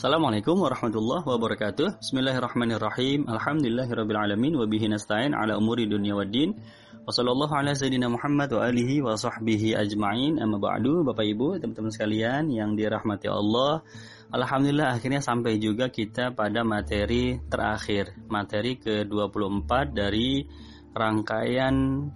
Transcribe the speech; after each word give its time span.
Assalamualaikum 0.00 0.56
warahmatullahi 0.64 1.28
wabarakatuh. 1.28 2.00
Bismillahirrahmanirrahim. 2.00 3.28
Alhamdulillahirabbil 3.28 4.56
wa 4.56 4.64
bihi 4.64 4.88
nasta'in 4.88 5.36
ala 5.36 5.60
umuri 5.60 5.84
dunya 5.84 6.16
waddin. 6.16 6.56
Wa 7.04 7.12
sallallahu 7.12 7.52
ala 7.52 7.76
sayyidina 7.76 8.08
Muhammad 8.08 8.48
wa 8.48 8.64
alihi 8.64 9.04
wa 9.04 9.12
sahbihi 9.12 9.76
ajma'in. 9.76 10.40
Amma 10.40 10.56
ba'du, 10.56 11.04
Bapak 11.04 11.20
Ibu, 11.20 11.60
teman-teman 11.60 11.92
sekalian 11.92 12.48
yang 12.48 12.80
dirahmati 12.80 13.28
Allah. 13.28 13.84
Alhamdulillah 14.32 14.96
akhirnya 14.96 15.20
sampai 15.20 15.60
juga 15.60 15.92
kita 15.92 16.32
pada 16.32 16.64
materi 16.64 17.36
terakhir, 17.52 18.24
materi 18.32 18.80
ke-24 18.80 19.68
dari 19.92 20.48
rangkaian 20.96 22.08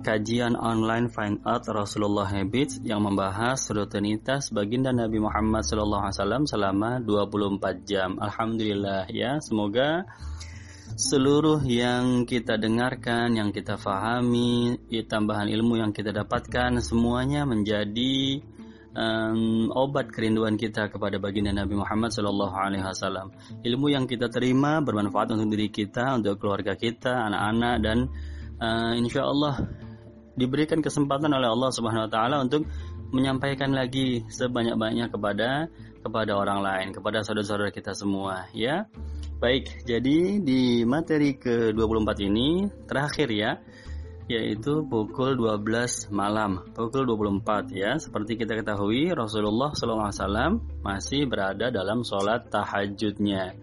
kajian 0.00 0.54
online 0.54 1.10
Find 1.10 1.42
Out 1.42 1.66
Rasulullah 1.68 2.26
Habits 2.28 2.80
yang 2.86 3.04
membahas 3.04 3.60
rutinitas 3.74 4.54
baginda 4.54 4.94
Nabi 4.94 5.18
Muhammad 5.18 5.66
SAW 5.66 6.46
selama 6.46 7.02
24 7.02 7.88
jam. 7.88 8.16
Alhamdulillah 8.22 9.10
ya, 9.10 9.42
semoga 9.42 10.06
seluruh 10.96 11.60
yang 11.66 12.24
kita 12.24 12.56
dengarkan, 12.56 13.36
yang 13.36 13.50
kita 13.52 13.76
fahami, 13.76 14.78
ya, 14.88 15.04
tambahan 15.04 15.50
ilmu 15.50 15.78
yang 15.78 15.92
kita 15.92 16.14
dapatkan 16.14 16.80
semuanya 16.80 17.44
menjadi 17.44 18.40
um, 18.96 19.68
obat 19.74 20.10
kerinduan 20.10 20.56
kita 20.56 20.88
kepada 20.88 21.20
baginda 21.20 21.52
Nabi 21.52 21.78
Muhammad 21.78 22.10
SAW. 22.10 23.30
Ilmu 23.62 23.86
yang 23.92 24.08
kita 24.08 24.32
terima 24.32 24.80
bermanfaat 24.80 25.34
untuk 25.34 25.48
diri 25.52 25.68
kita, 25.68 26.16
untuk 26.18 26.40
keluarga 26.40 26.74
kita, 26.74 27.30
anak-anak 27.30 27.76
dan 27.84 27.98
uh, 28.58 28.92
insya 28.98 29.26
Allah 29.26 29.86
diberikan 30.38 30.78
kesempatan 30.78 31.34
oleh 31.34 31.50
Allah 31.50 31.70
Subhanahu 31.74 32.06
wa 32.06 32.12
taala 32.12 32.36
untuk 32.38 32.64
menyampaikan 33.10 33.74
lagi 33.74 34.22
sebanyak-banyaknya 34.30 35.10
kepada 35.10 35.66
kepada 35.98 36.32
orang 36.38 36.62
lain, 36.62 36.88
kepada 36.94 37.26
saudara-saudara 37.26 37.74
kita 37.74 37.92
semua, 37.92 38.46
ya. 38.54 38.86
Baik, 39.38 39.86
jadi 39.86 40.42
di 40.42 40.82
materi 40.82 41.38
ke-24 41.38 42.10
ini 42.26 42.66
terakhir 42.90 43.28
ya, 43.30 43.58
yaitu 44.28 44.84
pukul 44.86 45.38
12 45.38 46.10
malam, 46.10 46.68
pukul 46.74 47.06
24 47.06 47.70
ya. 47.72 47.96
Seperti 47.96 48.36
kita 48.36 48.58
ketahui, 48.58 49.14
Rasulullah 49.14 49.72
SAW 49.72 50.60
masih 50.84 51.24
berada 51.30 51.72
dalam 51.72 52.02
sholat 52.04 52.50
tahajudnya. 52.52 53.56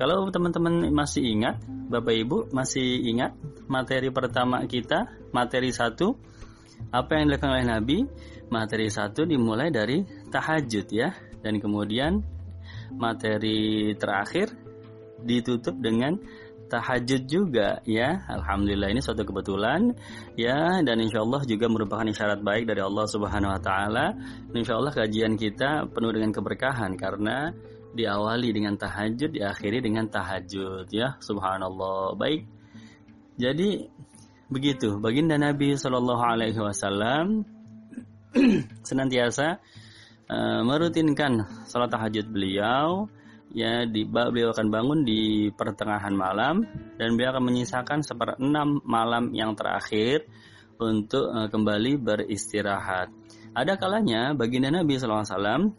Kalau 0.00 0.32
teman-teman 0.32 0.88
masih 0.96 1.20
ingat, 1.28 1.60
Bapak 1.68 2.16
Ibu 2.16 2.56
masih 2.56 3.04
ingat 3.04 3.36
materi 3.68 4.08
pertama 4.08 4.64
kita, 4.64 5.12
materi 5.28 5.68
satu, 5.76 6.16
apa 6.88 7.20
yang 7.20 7.28
dilakukan 7.28 7.52
oleh 7.52 7.66
Nabi? 7.68 7.98
Materi 8.48 8.88
satu 8.88 9.28
dimulai 9.28 9.68
dari 9.68 10.00
tahajud 10.32 10.88
ya, 10.88 11.12
dan 11.44 11.60
kemudian 11.60 12.24
materi 12.96 13.92
terakhir 13.92 14.56
ditutup 15.20 15.76
dengan 15.76 16.16
tahajud 16.72 17.28
juga 17.28 17.84
ya. 17.84 18.24
Alhamdulillah 18.24 18.94
ini 18.94 19.04
suatu 19.04 19.26
kebetulan 19.26 19.92
ya. 20.38 20.80
Dan 20.80 20.96
insya 21.02 21.20
Allah 21.20 21.44
juga 21.44 21.66
merupakan 21.68 22.06
isyarat 22.06 22.40
baik 22.40 22.70
dari 22.70 22.80
Allah 22.80 23.04
Subhanahu 23.04 23.52
Wa 23.58 23.60
Taala. 23.60 24.06
Insya 24.54 24.78
Allah 24.78 24.94
kajian 24.94 25.36
kita 25.36 25.90
penuh 25.92 26.14
dengan 26.14 26.30
keberkahan 26.32 26.94
karena 26.96 27.52
diawali 27.94 28.54
dengan 28.54 28.74
tahajud, 28.78 29.34
diakhiri 29.34 29.82
dengan 29.82 30.06
tahajud 30.06 30.86
ya. 30.90 31.18
Subhanallah. 31.18 32.14
Baik. 32.14 32.46
Jadi 33.40 33.88
begitu 34.50 34.98
baginda 34.98 35.38
Nabi 35.38 35.78
Shallallahu 35.78 36.22
alaihi 36.26 36.58
wasallam 36.58 37.46
senantiasa 38.88 39.62
uh, 40.26 40.60
merutinkan 40.66 41.46
salat 41.70 41.88
tahajud 41.94 42.26
beliau 42.34 43.06
ya 43.54 43.86
di 43.86 44.02
beliau 44.06 44.50
akan 44.50 44.68
bangun 44.70 45.00
di 45.06 45.50
pertengahan 45.54 46.14
malam 46.14 46.66
dan 46.98 47.14
beliau 47.14 47.34
akan 47.38 47.44
menyisakan 47.46 48.02
seperenam 48.02 48.82
malam 48.82 49.30
yang 49.34 49.54
terakhir 49.54 50.26
untuk 50.82 51.30
uh, 51.30 51.46
kembali 51.46 51.98
beristirahat. 52.02 53.10
Ada 53.54 53.78
kalanya 53.78 54.34
baginda 54.34 54.70
Nabi 54.70 54.98
SAW 54.98 55.74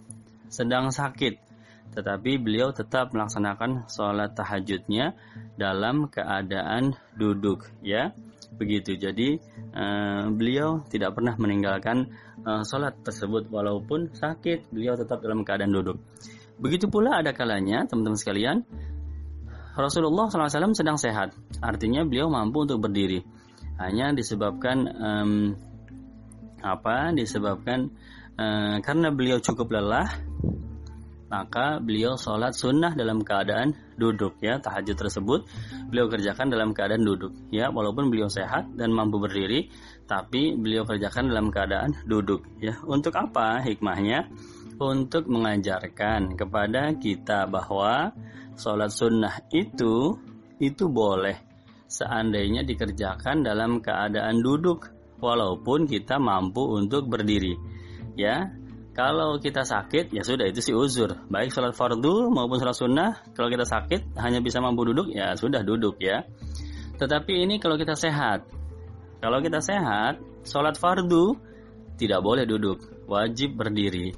sedang 0.51 0.91
sakit 0.91 1.50
tetapi 1.91 2.39
beliau 2.39 2.71
tetap 2.71 3.11
melaksanakan 3.11 3.87
sholat 3.91 4.31
tahajudnya 4.31 5.15
dalam 5.59 6.07
keadaan 6.07 6.95
duduk 7.15 7.67
ya. 7.83 8.15
Begitu. 8.51 8.99
Jadi 8.99 9.39
uh, 9.75 10.27
beliau 10.31 10.83
tidak 10.91 11.15
pernah 11.15 11.35
meninggalkan 11.39 12.11
uh, 12.43 12.63
sholat 12.67 12.99
tersebut 13.03 13.47
walaupun 13.51 14.11
sakit. 14.11 14.71
Beliau 14.71 14.95
tetap 14.95 15.23
dalam 15.23 15.43
keadaan 15.43 15.71
duduk. 15.71 15.99
Begitu 16.59 16.87
pula 16.87 17.19
ada 17.19 17.31
kalanya 17.33 17.87
teman-teman 17.87 18.19
sekalian 18.19 18.61
Rasulullah 19.71 20.27
SAW 20.27 20.75
sedang 20.75 20.99
sehat. 20.99 21.31
Artinya 21.63 22.03
beliau 22.03 22.27
mampu 22.27 22.67
untuk 22.67 22.83
berdiri. 22.83 23.23
Hanya 23.79 24.11
disebabkan 24.11 24.77
um, 24.99 25.31
apa 26.61 27.15
disebabkan 27.15 27.89
uh, 28.37 28.77
karena 28.83 29.09
beliau 29.09 29.41
cukup 29.41 29.73
lelah 29.73 30.05
maka 31.31 31.79
beliau 31.79 32.19
sholat 32.19 32.51
sunnah 32.51 32.91
dalam 32.91 33.23
keadaan 33.23 33.71
duduk 33.95 34.35
ya 34.43 34.59
tahajud 34.59 34.99
tersebut. 34.99 35.47
Beliau 35.87 36.11
kerjakan 36.11 36.51
dalam 36.51 36.75
keadaan 36.75 37.07
duduk 37.07 37.31
ya 37.55 37.71
walaupun 37.71 38.11
beliau 38.11 38.27
sehat 38.27 38.75
dan 38.75 38.91
mampu 38.91 39.23
berdiri 39.23 39.71
tapi 40.03 40.59
beliau 40.59 40.83
kerjakan 40.83 41.31
dalam 41.31 41.47
keadaan 41.47 41.95
duduk 42.03 42.43
ya. 42.59 42.75
Untuk 42.83 43.15
apa 43.15 43.63
hikmahnya? 43.63 44.27
Untuk 44.81 45.29
mengajarkan 45.29 46.35
kepada 46.35 46.91
kita 46.99 47.47
bahwa 47.47 48.11
sholat 48.59 48.91
sunnah 48.91 49.39
itu 49.55 50.19
itu 50.59 50.85
boleh 50.91 51.37
seandainya 51.87 52.67
dikerjakan 52.67 53.45
dalam 53.45 53.79
keadaan 53.79 54.43
duduk 54.43 54.89
walaupun 55.21 55.85
kita 55.85 56.17
mampu 56.17 56.65
untuk 56.75 57.07
berdiri 57.07 57.53
ya 58.17 58.49
kalau 58.91 59.39
kita 59.39 59.63
sakit, 59.63 60.11
ya 60.11 60.19
sudah 60.19 60.51
itu 60.51 60.59
sih 60.59 60.75
uzur. 60.75 61.15
Baik 61.31 61.55
sholat 61.55 61.71
fardu 61.71 62.27
maupun 62.27 62.59
sholat 62.59 62.75
sunnah, 62.75 63.11
kalau 63.31 63.47
kita 63.47 63.63
sakit 63.63 64.19
hanya 64.19 64.43
bisa 64.43 64.59
mampu 64.59 64.83
duduk, 64.83 65.15
ya 65.15 65.31
sudah 65.39 65.63
duduk 65.63 65.95
ya. 66.03 66.27
Tetapi 66.99 67.47
ini 67.47 67.55
kalau 67.63 67.79
kita 67.79 67.95
sehat. 67.95 68.43
Kalau 69.23 69.39
kita 69.39 69.63
sehat, 69.63 70.19
sholat 70.43 70.75
fardu 70.75 71.39
tidak 71.95 72.19
boleh 72.19 72.43
duduk, 72.43 73.07
wajib 73.07 73.55
berdiri. 73.55 74.11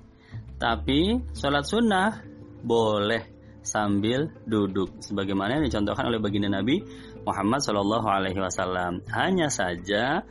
Tapi 0.58 1.22
sholat 1.38 1.70
sunnah 1.70 2.26
boleh 2.66 3.30
sambil 3.62 4.32
duduk, 4.50 5.06
sebagaimana 5.06 5.62
yang 5.62 5.66
dicontohkan 5.70 6.10
oleh 6.10 6.18
baginda 6.18 6.50
Nabi 6.50 6.82
Muhammad 7.24 7.62
Shallallahu 7.62 8.08
Alaihi 8.10 8.42
Wasallam. 8.42 9.06
Hanya 9.12 9.48
saja 9.54 10.26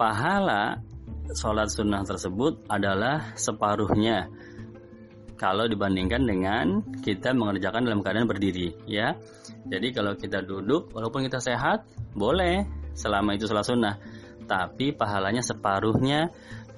pahala 0.00 0.82
sholat 1.30 1.70
sunnah 1.70 2.02
tersebut 2.02 2.66
adalah 2.66 3.34
separuhnya 3.38 4.26
kalau 5.38 5.66
dibandingkan 5.66 6.22
dengan 6.22 6.66
kita 7.02 7.34
mengerjakan 7.34 7.86
dalam 7.86 8.02
keadaan 8.02 8.26
berdiri 8.26 8.74
ya 8.86 9.14
jadi 9.70 9.94
kalau 9.94 10.18
kita 10.18 10.42
duduk 10.42 10.90
walaupun 10.90 11.22
kita 11.26 11.38
sehat 11.38 11.86
boleh 12.14 12.66
selama 12.92 13.38
itu 13.38 13.46
sholat 13.46 13.66
sunnah 13.66 13.94
tapi 14.46 14.90
pahalanya 14.92 15.40
separuhnya 15.40 16.30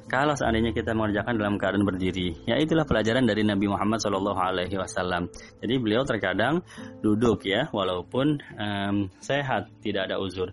kalau 0.05 0.37
seandainya 0.37 0.77
kita 0.77 0.93
mengerjakan 0.93 1.41
dalam 1.41 1.57
keadaan 1.57 1.85
berdiri. 1.89 2.37
Ya 2.45 2.61
itulah 2.61 2.85
pelajaran 2.85 3.25
dari 3.25 3.43
Nabi 3.43 3.67
Muhammad 3.67 4.05
Shallallahu 4.05 4.37
Alaihi 4.37 4.77
Wasallam. 4.77 5.33
Jadi 5.65 5.75
beliau 5.81 6.05
terkadang 6.05 6.61
duduk 7.01 7.49
ya, 7.49 7.73
walaupun 7.73 8.39
um, 8.57 9.09
sehat, 9.19 9.73
tidak 9.81 10.13
ada 10.13 10.21
uzur. 10.21 10.53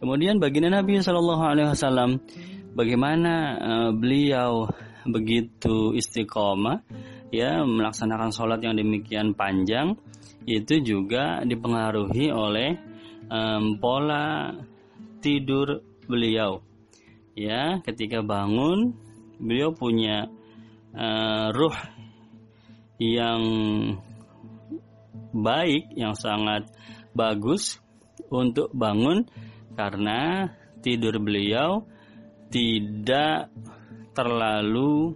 Kemudian 0.00 0.40
baginda 0.40 0.72
Nabi 0.72 1.00
Shallallahu 1.00 1.44
Alaihi 1.44 1.68
Wasallam 1.70 2.24
bagaimana 2.76 3.34
uh, 3.56 3.90
beliau 3.96 4.68
begitu 5.08 5.96
istiqomah 5.96 6.84
ya 7.32 7.64
melaksanakan 7.64 8.30
sholat 8.30 8.60
yang 8.60 8.76
demikian 8.76 9.32
panjang 9.32 9.96
itu 10.46 10.78
juga 10.84 11.42
dipengaruhi 11.42 12.30
oleh 12.30 12.78
um, 13.32 13.80
pola 13.82 14.54
tidur 15.24 15.82
beliau. 16.06 16.62
Ya 17.34 17.80
ketika 17.82 18.22
bangun 18.22 18.94
beliau 19.40 19.74
punya 19.74 20.28
uh, 20.94 21.50
ruh 21.52 21.76
yang 22.96 23.42
baik 25.36 25.92
yang 25.92 26.16
sangat 26.16 26.70
bagus 27.12 27.76
untuk 28.32 28.72
bangun 28.72 29.28
karena 29.76 30.48
tidur 30.80 31.20
beliau 31.20 31.84
tidak 32.50 33.52
terlalu 34.16 35.12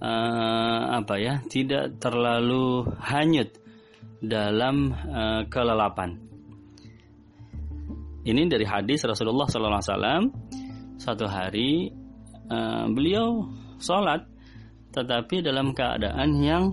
uh, 0.00 0.82
apa 1.02 1.14
ya, 1.20 1.34
tidak 1.46 1.98
terlalu 1.98 2.86
hanyut 3.00 3.50
dalam 4.20 4.92
uh, 4.92 5.42
kelelapan. 5.48 6.20
Ini 8.20 8.52
dari 8.52 8.68
hadis 8.68 9.08
Rasulullah 9.08 9.48
SAW. 9.48 10.28
Satu 11.00 11.24
hari 11.24 11.88
uh, 12.52 12.84
beliau 12.92 13.48
sholat, 13.80 14.28
tetapi 14.92 15.40
dalam 15.40 15.72
keadaan 15.72 16.30
yang 16.44 16.64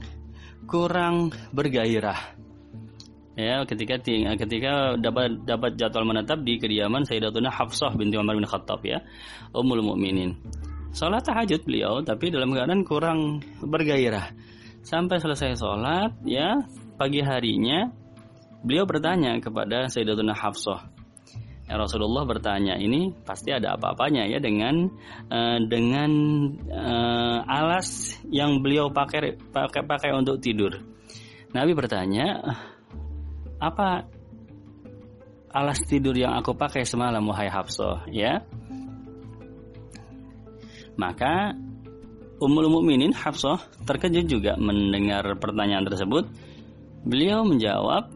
kurang 0.67 1.31
bergairah. 1.55 2.46
Ya, 3.37 3.61
ketika 3.69 4.01
ketika 4.01 4.97
dapat 4.97 5.45
dapat 5.45 5.77
jadwal 5.77 6.09
menetap 6.09 6.41
di 6.41 6.57
kediaman 6.57 7.05
Sayyidatuna 7.05 7.53
Hafsah 7.53 7.93
binti 7.93 8.17
Umar 8.17 8.33
bin 8.33 8.49
Khattab 8.49 8.81
ya, 8.81 9.05
Ummul 9.53 9.85
Mukminin. 9.85 10.41
Salat 10.89 11.21
tahajud 11.21 11.61
beliau 11.61 12.01
tapi 12.01 12.33
dalam 12.33 12.49
keadaan 12.49 12.81
kurang 12.81 13.45
bergairah. 13.61 14.33
Sampai 14.81 15.21
selesai 15.21 15.53
sholat 15.53 16.17
ya, 16.25 16.65
pagi 16.97 17.21
harinya 17.21 17.93
beliau 18.65 18.89
bertanya 18.89 19.37
kepada 19.37 19.85
Sayyidatuna 19.85 20.33
Hafsah, 20.33 20.89
Ya, 21.67 21.75
Rasulullah 21.75 22.23
bertanya 22.23 22.79
ini 22.79 23.11
pasti 23.27 23.51
ada 23.51 23.75
apa-apanya 23.75 24.23
ya 24.23 24.39
dengan 24.39 24.87
uh, 25.27 25.59
dengan 25.67 26.11
uh, 26.71 27.43
alas 27.43 28.15
yang 28.31 28.63
beliau 28.63 28.87
pakai 28.87 29.35
pakai 29.35 29.83
pakai 29.83 30.15
untuk 30.15 30.39
tidur. 30.39 30.79
Nabi 31.51 31.75
bertanya, 31.75 32.39
apa 33.57 34.05
alas 35.53 35.79
tidur 35.85 36.13
yang 36.13 36.37
aku 36.37 36.53
pakai 36.53 36.85
semalam 36.85 37.23
wahai 37.25 37.49
Hafsah 37.49 38.05
ya? 38.09 38.41
Maka 40.97 41.53
Ummul 42.37 42.69
Mukminin 42.69 43.13
Hafsah 43.13 43.57
terkejut 43.85 44.25
juga 44.29 44.53
mendengar 44.57 45.25
pertanyaan 45.41 45.85
tersebut. 45.89 46.29
Beliau 47.01 47.41
menjawab, 47.45 48.13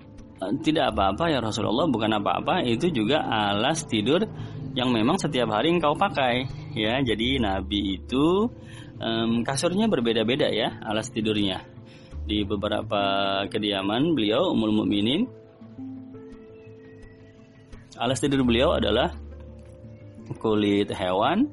tidak 0.65 0.93
apa-apa 0.93 1.29
ya 1.29 1.39
Rasulullah 1.41 1.85
bukan 1.85 2.17
apa-apa 2.17 2.65
itu 2.65 2.89
juga 2.89 3.21
alas 3.21 3.85
tidur 3.85 4.25
yang 4.73 4.89
memang 4.89 5.21
setiap 5.21 5.53
hari 5.53 5.69
engkau 5.69 5.93
pakai 5.93 6.47
ya 6.73 6.97
jadi 7.03 7.37
Nabi 7.37 8.01
itu 8.01 8.49
um, 8.97 9.45
kasurnya 9.45 9.85
berbeda-beda 9.85 10.49
ya 10.49 10.81
alas 10.81 11.13
tidurnya 11.13 11.61
di 12.31 12.47
beberapa 12.47 13.01
kediaman 13.51 14.15
beliau 14.15 14.55
umul 14.55 14.71
mukminin 14.71 15.27
alas 17.99 18.23
tidur 18.23 18.47
beliau 18.47 18.71
adalah 18.71 19.11
kulit 20.39 20.87
hewan 20.95 21.51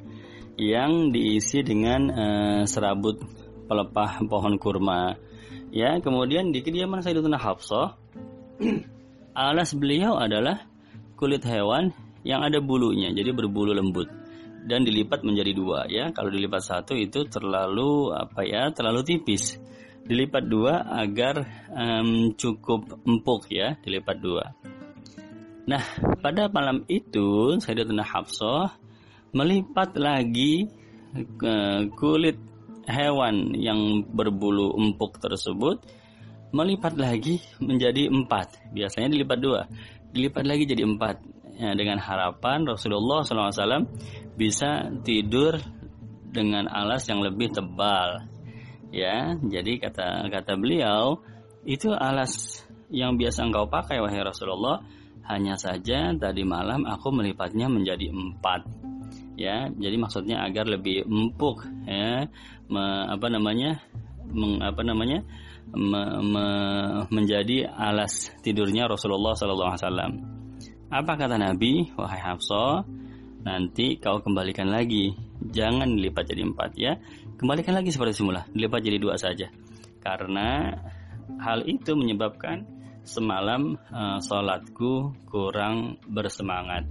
yang 0.55 1.11
diisi 1.11 1.67
dengan 1.67 2.01
uh, 2.15 2.63
serabut 2.63 3.19
pelepah 3.67 4.23
pohon 4.31 4.55
kurma 4.63 5.19
ya 5.75 5.99
kemudian 5.99 6.55
di 6.55 6.63
kediaman 6.63 7.03
Sayyidatuna 7.03 7.43
Hafsah 7.43 7.99
Alas 9.39 9.71
beliau 9.71 10.19
adalah 10.19 10.67
kulit 11.15 11.47
hewan 11.47 11.95
yang 12.27 12.43
ada 12.43 12.59
bulunya, 12.59 13.15
jadi 13.15 13.31
berbulu 13.31 13.71
lembut 13.71 14.11
dan 14.67 14.83
dilipat 14.83 15.23
menjadi 15.23 15.55
dua 15.55 15.87
ya. 15.87 16.11
Kalau 16.11 16.27
dilipat 16.27 16.59
satu 16.59 16.99
itu 16.99 17.23
terlalu 17.31 18.11
apa 18.11 18.43
ya, 18.43 18.75
terlalu 18.75 19.07
tipis. 19.07 19.55
Dilipat 20.09 20.45
dua 20.49 20.89
agar 20.89 21.45
um, 21.69 22.33
cukup 22.33 23.05
empuk 23.05 23.53
ya, 23.53 23.77
dilipat 23.85 24.17
dua. 24.19 24.57
Nah, 25.69 25.85
pada 26.25 26.49
malam 26.49 26.89
itu 26.89 27.61
Sayyidatuna 27.61 28.01
Hafsah 28.01 28.73
melipat 29.37 30.01
lagi 30.01 30.65
ke 31.13 31.55
kulit 31.93 32.41
hewan 32.89 33.53
yang 33.53 34.01
berbulu 34.09 34.73
empuk 34.81 35.21
tersebut 35.21 35.85
melipat 36.57 36.97
lagi 36.97 37.45
menjadi 37.61 38.09
empat. 38.09 38.73
Biasanya 38.73 39.13
dilipat 39.13 39.39
dua, 39.41 39.69
dilipat 40.13 40.45
lagi 40.49 40.65
jadi 40.65 40.85
empat. 40.89 41.17
Ya, 41.59 41.75
dengan 41.75 41.99
harapan 41.99 42.63
Rasulullah 42.63 43.27
SAW 43.27 43.91
bisa 44.39 44.95
tidur 45.03 45.59
dengan 46.31 46.71
alas 46.71 47.11
yang 47.11 47.19
lebih 47.19 47.51
tebal. 47.51 48.31
Ya, 48.89 49.37
jadi 49.37 49.77
kata 49.81 50.33
kata 50.33 50.57
beliau 50.57 51.21
itu 51.69 51.93
alas 51.93 52.65
yang 52.89 53.21
biasa 53.21 53.45
engkau 53.45 53.69
pakai 53.69 54.01
wahai 54.01 54.25
Rasulullah. 54.25 54.81
Hanya 55.29 55.61
saja 55.61 56.17
tadi 56.17 56.41
malam 56.41 56.89
aku 56.89 57.13
melipatnya 57.13 57.69
menjadi 57.69 58.09
empat. 58.09 58.65
Ya, 59.37 59.69
jadi 59.69 59.97
maksudnya 60.01 60.41
agar 60.49 60.65
lebih 60.65 61.05
empuk. 61.05 61.69
Ya, 61.85 62.27
me, 62.73 62.85
apa 63.13 63.29
namanya? 63.29 63.77
Meng, 64.29 64.61
apa 64.65 64.81
namanya? 64.81 65.21
me, 65.75 66.03
me, 66.25 66.47
menjadi 67.13 67.69
alas 67.69 68.33
tidurnya 68.41 68.89
Rasulullah 68.89 69.37
SAW. 69.37 70.17
Apa 70.89 71.13
kata 71.21 71.37
Nabi? 71.37 71.93
Wahai 71.93 72.21
Hafsah, 72.25 72.89
nanti 73.45 74.01
kau 74.01 74.25
kembalikan 74.25 74.73
lagi. 74.73 75.13
Jangan 75.39 75.93
dilipat 75.93 76.25
jadi 76.33 76.43
empat 76.49 76.71
ya. 76.81 76.97
Kembalikan 77.39 77.79
lagi 77.79 77.95
seperti 77.95 78.19
semula. 78.19 78.43
Dilipat 78.51 78.83
jadi 78.83 78.99
dua 78.99 79.15
saja. 79.15 79.47
Karena 80.03 80.75
hal 81.39 81.63
itu 81.71 81.95
menyebabkan 81.95 82.67
semalam 83.07 83.79
uh, 83.95 84.19
sholatku 84.19 85.15
kurang 85.31 86.03
bersemangat. 86.11 86.91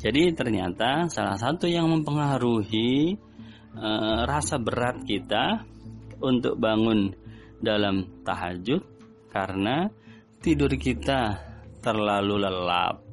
Jadi 0.00 0.32
ternyata 0.32 1.04
salah 1.12 1.36
satu 1.36 1.68
yang 1.68 1.92
mempengaruhi 1.92 3.12
uh, 3.76 4.24
rasa 4.24 4.56
berat 4.56 5.04
kita 5.04 5.68
untuk 6.24 6.56
bangun 6.56 7.12
dalam 7.60 8.24
tahajud 8.24 8.80
karena 9.28 9.92
tidur 10.40 10.72
kita 10.80 11.44
terlalu 11.84 12.40
lelap. 12.40 13.04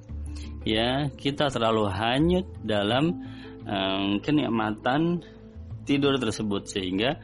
Ya, 0.64 1.12
kita 1.12 1.52
terlalu 1.52 1.90
hanyut 1.92 2.48
dalam 2.64 3.28
um, 3.68 4.22
kenikmatan 4.24 5.20
tidur 5.86 6.18
tersebut 6.18 6.68
sehingga 6.70 7.18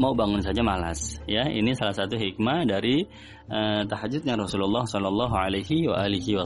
mau 0.00 0.16
bangun 0.16 0.40
saja 0.40 0.64
malas. 0.64 1.20
Ya 1.28 1.44
ini 1.48 1.76
salah 1.76 1.92
satu 1.92 2.16
hikmah 2.16 2.64
dari 2.64 3.04
uh, 3.52 3.84
tahajudnya 3.84 4.40
Rasulullah 4.40 4.88
Shallallahu 4.88 5.34
Alaihi 5.36 5.88
wa 5.88 6.00
alihi 6.00 6.38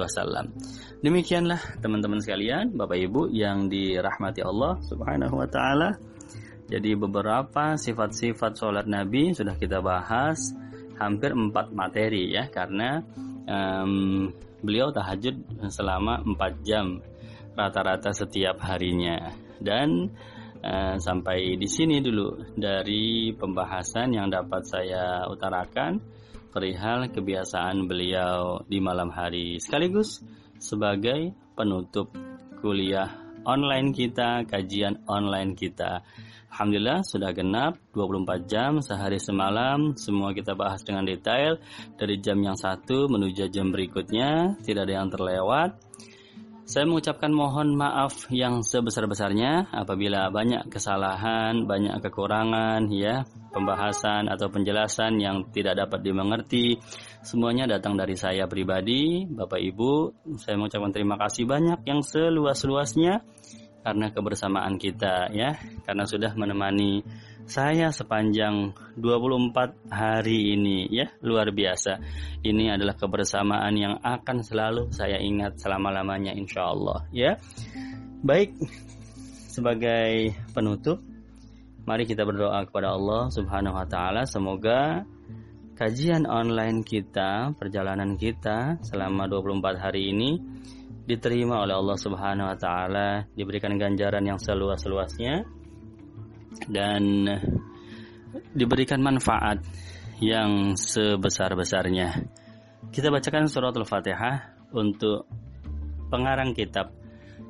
Wasallam. 0.00 0.56
Demikianlah 1.04 1.60
teman-teman 1.84 2.20
sekalian 2.24 2.72
Bapak 2.72 2.96
Ibu 2.96 3.28
yang 3.32 3.68
dirahmati 3.68 4.40
Allah 4.40 4.80
Subhanahu 4.88 5.44
Wa 5.44 5.48
Taala. 5.48 5.90
Jadi 6.66 6.98
beberapa 6.98 7.78
sifat-sifat 7.78 8.58
sholat 8.58 8.90
Nabi 8.90 9.30
sudah 9.30 9.54
kita 9.54 9.78
bahas 9.78 10.50
hampir 10.98 11.30
empat 11.36 11.70
materi 11.70 12.32
ya. 12.32 12.48
Karena 12.50 13.04
um, 13.46 14.32
beliau 14.64 14.90
tahajud 14.90 15.36
selama 15.70 16.24
empat 16.24 16.52
jam 16.64 16.98
rata-rata 17.54 18.10
setiap 18.10 18.58
harinya. 18.66 19.30
Dan 19.62 20.10
uh, 20.66 20.96
sampai 20.98 21.54
di 21.54 21.68
sini 21.70 22.02
dulu 22.02 22.58
dari 22.58 23.30
pembahasan 23.30 24.18
yang 24.18 24.26
dapat 24.26 24.66
saya 24.66 25.30
utarakan 25.30 26.02
perihal 26.50 27.06
kebiasaan 27.12 27.86
beliau 27.86 28.66
di 28.66 28.82
malam 28.82 29.14
hari 29.14 29.62
sekaligus 29.62 30.26
sebagai 30.58 31.30
penutup 31.54 32.10
kuliah 32.58 33.26
online 33.46 33.94
kita, 33.94 34.42
kajian 34.42 35.06
online 35.06 35.54
kita. 35.54 36.02
Alhamdulillah 36.50 37.04
sudah 37.04 37.30
genap 37.36 37.76
24 37.92 38.48
jam 38.48 38.80
sehari 38.80 39.20
semalam 39.20 39.92
semua 39.94 40.32
kita 40.32 40.56
bahas 40.56 40.80
dengan 40.80 41.04
detail 41.04 41.60
dari 42.00 42.16
jam 42.16 42.40
yang 42.40 42.56
satu 42.56 43.12
menuju 43.12 43.52
jam 43.52 43.68
berikutnya 43.70 44.56
tidak 44.64 44.88
ada 44.88 44.94
yang 45.04 45.12
terlewat. 45.12 45.76
Saya 46.66 46.82
mengucapkan 46.82 47.30
mohon 47.30 47.78
maaf 47.78 48.26
yang 48.34 48.58
sebesar-besarnya 48.58 49.70
apabila 49.70 50.26
banyak 50.34 50.66
kesalahan, 50.66 51.62
banyak 51.62 51.94
kekurangan 52.02 52.90
ya, 52.90 53.22
pembahasan 53.54 54.26
atau 54.26 54.50
penjelasan 54.50 55.22
yang 55.22 55.46
tidak 55.54 55.78
dapat 55.78 56.02
dimengerti. 56.02 56.74
Semuanya 57.22 57.70
datang 57.70 57.94
dari 57.94 58.18
saya 58.18 58.50
pribadi, 58.50 59.22
Bapak 59.30 59.62
Ibu. 59.62 60.26
Saya 60.42 60.58
mengucapkan 60.58 60.90
terima 60.90 61.14
kasih 61.14 61.46
banyak 61.46 61.86
yang 61.86 62.02
seluas-luasnya 62.02 63.22
karena 63.86 64.10
kebersamaan 64.10 64.74
kita 64.82 65.30
ya, 65.30 65.54
karena 65.86 66.02
sudah 66.02 66.34
menemani 66.34 67.06
saya 67.46 67.94
sepanjang 67.94 68.74
24 68.98 69.86
hari 69.86 70.58
ini 70.58 70.90
ya, 70.90 71.06
luar 71.22 71.54
biasa. 71.54 72.02
Ini 72.42 72.74
adalah 72.74 72.98
kebersamaan 72.98 73.74
yang 73.78 73.94
akan 74.02 74.42
selalu 74.42 74.90
saya 74.90 75.22
ingat 75.22 75.62
selama-lamanya 75.62 76.34
insya 76.34 76.74
Allah 76.74 77.06
ya. 77.14 77.38
Baik, 78.26 78.58
sebagai 79.46 80.34
penutup, 80.50 80.98
mari 81.86 82.02
kita 82.02 82.26
berdoa 82.26 82.66
kepada 82.66 82.98
Allah 82.98 83.30
Subhanahu 83.30 83.78
wa 83.78 83.86
taala 83.86 84.26
semoga 84.26 85.06
kajian 85.78 86.26
online 86.26 86.82
kita, 86.82 87.54
perjalanan 87.54 88.18
kita 88.18 88.82
selama 88.82 89.30
24 89.30 89.78
hari 89.78 90.10
ini 90.10 90.42
diterima 91.06 91.62
oleh 91.62 91.78
Allah 91.78 91.94
Subhanahu 91.94 92.50
wa 92.50 92.58
taala, 92.58 93.30
diberikan 93.38 93.78
ganjaran 93.78 94.26
yang 94.26 94.42
seluas-luasnya 94.42 95.46
dan 96.64 97.28
diberikan 98.56 99.04
manfaat 99.04 99.60
yang 100.20 100.74
sebesar-besarnya. 100.76 102.24
Kita 102.88 103.12
bacakan 103.12 103.50
surat 103.50 103.76
Al-Fatihah 103.76 104.68
untuk 104.72 105.28
pengarang 106.08 106.56
kitab 106.56 106.92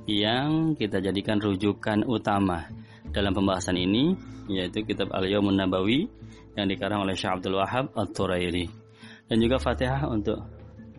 yang 0.06 0.74
kita 0.74 1.02
jadikan 1.02 1.38
rujukan 1.38 2.06
utama 2.06 2.66
dalam 3.10 3.34
pembahasan 3.34 3.78
ini 3.78 4.14
yaitu 4.46 4.86
kitab 4.86 5.10
Al-Yawmun 5.10 5.58
Nabawi 5.58 6.06
yang 6.54 6.66
dikarang 6.70 7.02
oleh 7.02 7.18
Syekh 7.18 7.38
Abdul 7.38 7.58
Wahab 7.58 7.90
At-Turairi 7.94 8.66
dan 9.26 9.36
juga 9.42 9.58
Fatihah 9.58 10.06
untuk 10.06 10.38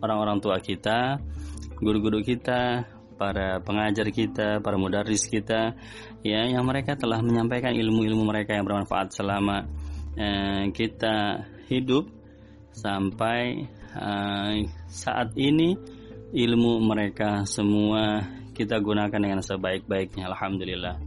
orang-orang 0.04 0.38
tua 0.44 0.60
kita, 0.60 1.18
guru-guru 1.80 2.20
kita, 2.22 2.86
para 3.18 3.60
pengajar 3.60 4.08
kita, 4.14 4.62
para 4.62 4.78
mudaris 4.78 5.26
kita 5.26 5.74
ya 6.22 6.46
yang 6.46 6.64
mereka 6.64 6.94
telah 6.94 7.20
menyampaikan 7.20 7.74
ilmu-ilmu 7.74 8.24
mereka 8.24 8.54
yang 8.54 8.64
bermanfaat 8.64 9.12
selama 9.12 9.66
eh, 10.14 10.70
kita 10.72 11.44
hidup 11.68 12.08
sampai 12.72 13.68
eh, 13.98 14.54
saat 14.88 15.34
ini 15.34 15.74
ilmu 16.32 16.80
mereka 16.86 17.44
semua 17.50 18.22
kita 18.58 18.82
gunakan 18.82 19.18
dengan 19.22 19.42
sebaik-baiknya. 19.42 20.30
Alhamdulillah. 20.34 20.98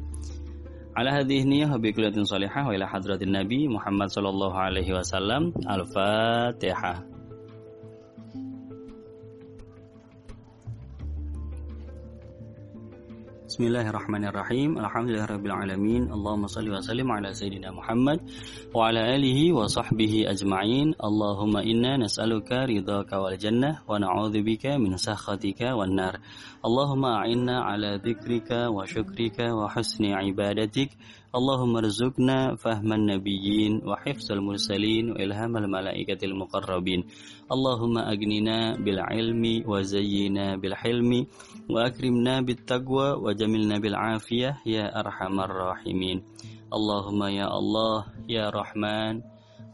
Ala 0.90 1.22
hadhihi 1.22 1.46
niyyah 1.46 1.70
bi 1.78 1.94
kullatin 1.94 2.26
salihah 2.26 2.66
wa 2.66 2.74
ila 2.74 2.86
hadratin 2.86 3.30
nabi 3.30 3.66
Muhammad 3.66 4.10
sallallahu 4.10 4.54
alaihi 4.54 4.94
wasallam. 4.94 5.54
Al-fatihah 5.66 7.09
Bismillahirrahmanirrahim. 13.50 14.78
Alhamdulillahirabbil 14.78 15.50
alamin. 15.50 16.06
Allahumma 16.06 16.46
shalli 16.46 16.70
wa 16.70 16.78
sallim 16.78 17.10
ala 17.10 17.34
sayidina 17.34 17.74
Muhammad 17.74 18.22
wa 18.70 18.86
ala 18.86 19.10
alihi 19.10 19.50
wa 19.50 19.66
sahbihi 19.66 20.30
ajma'in. 20.30 20.94
Allahumma 20.94 21.66
inna 21.66 21.98
nas'aluka 21.98 22.70
ridhaka 22.70 23.18
wal 23.18 23.34
jannah 23.34 23.82
wa 23.90 23.98
na'udzubika 23.98 24.78
min 24.78 24.94
sakhatika 24.94 25.74
wan 25.74 25.98
nar. 25.98 26.22
Allahumma 26.62 27.26
a'inna 27.26 27.66
ala 27.66 27.98
dzikrika 27.98 28.70
wa 28.70 28.86
syukrika 28.86 29.50
wa 29.50 29.66
husni 29.66 30.14
ibadatik. 30.14 30.94
اللهم 31.30 31.76
ارزقنا 31.76 32.56
فهم 32.58 32.92
النبيين 32.92 33.86
وحفظ 33.86 34.32
المرسلين 34.32 35.10
وإلهام 35.10 35.56
الملائكة 35.56 36.18
المقربين. 36.26 37.04
اللهم 37.52 37.98
أغننا 37.98 38.58
بالعلم 38.82 39.44
وزينا 39.66 40.56
بالحلم 40.56 41.26
وأكرمنا 41.70 42.40
بالتقوى 42.40 43.08
وجملنا 43.22 43.78
بالعافية 43.78 44.50
يا 44.66 45.00
أرحم 45.00 45.40
الراحمين. 45.40 46.18
اللهم 46.74 47.20
يا 47.22 47.46
الله 47.58 48.00
يا 48.28 48.50
رحمن 48.50 49.22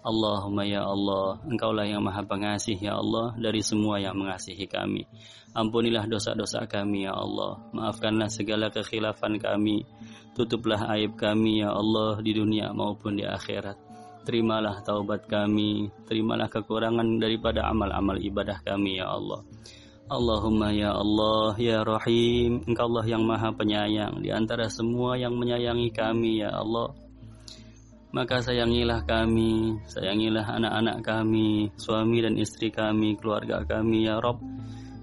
Allahumma 0.07 0.63
ya 0.63 0.87
Allah, 0.87 1.43
Engkaulah 1.51 1.83
yang 1.83 1.99
maha 1.99 2.23
pengasih 2.23 2.79
ya 2.79 2.95
Allah 2.95 3.35
dari 3.35 3.59
semua 3.59 3.99
yang 3.99 4.15
mengasihi 4.15 4.71
kami. 4.71 5.03
Ampunilah 5.51 6.07
dosa-dosa 6.07 6.63
kami 6.71 7.11
ya 7.11 7.13
Allah. 7.19 7.59
Maafkanlah 7.75 8.31
segala 8.31 8.71
kekhilafan 8.71 9.43
kami. 9.43 9.83
Tutuplah 10.39 10.95
aib 10.95 11.19
kami 11.19 11.67
ya 11.67 11.75
Allah 11.75 12.23
di 12.23 12.39
dunia 12.39 12.71
maupun 12.71 13.19
di 13.19 13.27
akhirat. 13.27 13.75
Terimalah 14.23 14.79
taubat 14.87 15.27
kami, 15.27 15.91
terimalah 16.07 16.47
kekurangan 16.47 17.19
daripada 17.19 17.67
amal-amal 17.67 18.15
ibadah 18.23 18.63
kami 18.63 19.03
ya 19.03 19.11
Allah. 19.11 19.43
Allahumma 20.07 20.71
ya 20.71 20.95
Allah 20.95 21.59
ya 21.59 21.83
Rahim, 21.83 22.63
Engkau 22.63 22.87
Allah 22.95 23.11
yang 23.11 23.27
maha 23.27 23.51
penyayang 23.51 24.23
di 24.23 24.31
antara 24.31 24.71
semua 24.71 25.19
yang 25.19 25.35
menyayangi 25.35 25.91
kami 25.91 26.47
ya 26.47 26.55
Allah 26.55 26.95
maka 28.17 28.41
sayangilah 28.41 29.05
kami, 29.05 29.77
sayangilah 29.85 30.57
anak-anak 30.57 31.05
kami, 31.05 31.69
suami 31.77 32.25
dan 32.25 32.41
istri 32.41 32.73
kami, 32.73 33.13
keluarga 33.21 33.61
kami, 33.69 34.09
ya 34.09 34.17
Rob. 34.17 34.41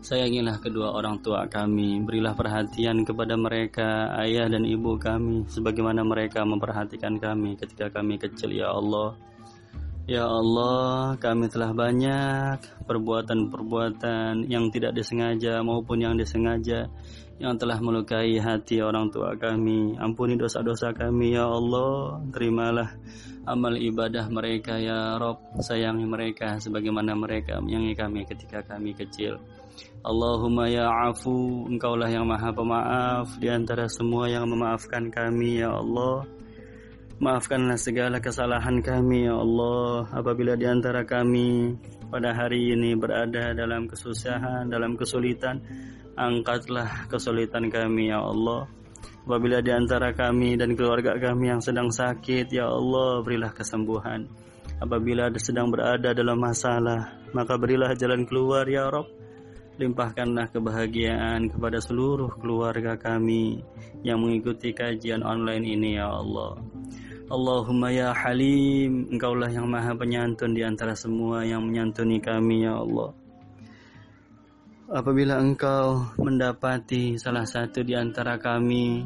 Sayangilah 0.01 0.57
kedua 0.57 0.97
orang 0.97 1.21
tua 1.21 1.45
kami, 1.45 2.01
berilah 2.01 2.33
perhatian 2.33 3.05
kepada 3.05 3.37
mereka, 3.37 4.17
ayah 4.17 4.49
dan 4.49 4.65
ibu 4.65 4.97
kami, 4.97 5.45
sebagaimana 5.45 6.01
mereka 6.01 6.41
memperhatikan 6.41 7.21
kami 7.21 7.53
ketika 7.53 7.93
kami 7.93 8.17
kecil, 8.17 8.49
ya 8.49 8.73
Allah. 8.73 9.13
Ya 10.09 10.25
Allah, 10.25 11.15
kami 11.21 11.53
telah 11.53 11.69
banyak 11.71 12.59
perbuatan-perbuatan 12.89 14.49
yang 14.49 14.73
tidak 14.73 14.97
disengaja 14.97 15.61
maupun 15.61 16.01
yang 16.01 16.17
disengaja 16.17 16.89
yang 17.41 17.57
telah 17.57 17.81
melukai 17.81 18.37
hati 18.37 18.81
orang 18.83 19.09
tua 19.09 19.33
kami. 19.33 19.97
Ampuni 19.97 20.37
dosa-dosa 20.37 20.93
kami 20.93 21.33
ya 21.33 21.49
Allah. 21.49 22.21
Terimalah 22.29 22.89
amal 23.49 23.73
ibadah 23.75 24.29
mereka 24.29 24.77
ya 24.77 25.17
Rob. 25.17 25.41
Sayangi 25.59 26.05
mereka 26.05 26.61
sebagaimana 26.61 27.17
mereka 27.17 27.57
menyayangi 27.57 27.95
kami 27.97 28.19
ketika 28.29 28.61
kami 28.63 28.93
kecil. 28.93 29.41
Allahumma 30.03 30.67
ya 30.67 30.85
afu, 31.09 31.65
engkaulah 31.71 32.11
yang 32.11 32.27
maha 32.27 32.51
pemaaf 32.51 33.39
di 33.39 33.47
antara 33.47 33.87
semua 33.87 34.27
yang 34.27 34.45
memaafkan 34.51 35.07
kami 35.09 35.63
ya 35.63 35.71
Allah. 35.73 36.27
Maafkanlah 37.23 37.79
segala 37.79 38.19
kesalahan 38.19 38.83
kami 38.83 39.31
ya 39.31 39.39
Allah 39.39 40.03
apabila 40.11 40.59
di 40.59 40.67
antara 40.67 41.07
kami 41.07 41.71
pada 42.11 42.35
hari 42.35 42.75
ini 42.75 42.99
berada 42.99 43.55
dalam 43.55 43.87
kesusahan, 43.87 44.67
dalam 44.67 44.99
kesulitan. 44.99 45.63
Angkatlah 46.13 47.09
kesulitan 47.09 47.73
kami 47.73 48.13
ya 48.13 48.21
Allah. 48.21 48.69
Apabila 49.25 49.65
di 49.65 49.73
antara 49.73 50.13
kami 50.13 50.53
dan 50.53 50.77
keluarga 50.77 51.17
kami 51.17 51.49
yang 51.49 51.57
sedang 51.57 51.89
sakit, 51.89 52.53
ya 52.53 52.69
Allah, 52.69 53.25
berilah 53.25 53.49
kesembuhan. 53.49 54.29
Apabila 54.77 55.33
sedang 55.41 55.73
berada 55.73 56.13
dalam 56.13 56.37
masalah, 56.37 57.17
maka 57.33 57.57
berilah 57.57 57.97
jalan 57.97 58.29
keluar 58.29 58.69
ya 58.69 58.93
Rob. 58.93 59.09
Limpahkanlah 59.81 60.53
kebahagiaan 60.53 61.49
kepada 61.49 61.81
seluruh 61.81 62.29
keluarga 62.37 62.93
kami 62.93 63.65
yang 64.05 64.21
mengikuti 64.21 64.69
kajian 64.69 65.25
online 65.25 65.65
ini 65.65 65.97
ya 65.97 66.13
Allah. 66.13 66.61
Allahumma 67.25 67.89
ya 67.89 68.13
halim 68.13 69.09
Engkaulah 69.09 69.49
yang 69.49 69.65
maha 69.65 69.97
penyantun 69.97 70.53
di 70.53 70.61
antara 70.61 70.93
semua 70.93 71.41
yang 71.41 71.65
menyantuni 71.65 72.21
kami 72.21 72.67
ya 72.67 72.77
Allah 72.77 73.22
Apabila 74.91 75.39
engkau 75.39 76.11
mendapati 76.19 77.15
salah 77.21 77.47
satu 77.47 77.85
di 77.85 77.95
antara 77.95 78.35
kami 78.35 79.05